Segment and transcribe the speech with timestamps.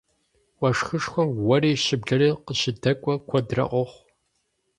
[0.61, 4.01] Уэшхышхуэм уэри щыблэри къыщыдэкӏуэ куэдрэ къохъу.